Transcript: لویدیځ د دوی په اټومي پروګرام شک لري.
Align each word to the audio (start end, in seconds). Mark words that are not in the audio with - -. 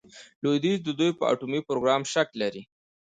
لویدیځ 0.43 0.79
د 0.85 0.89
دوی 0.99 1.11
په 1.19 1.23
اټومي 1.31 1.59
پروګرام 1.67 2.01
شک 2.13 2.29
لري. 2.41 2.63